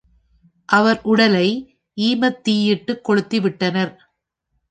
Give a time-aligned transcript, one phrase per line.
[0.69, 1.47] அவர் உடலை
[1.97, 3.93] ஈமத்தீயிட்டுக் கொளுத்தி விட்டனர்.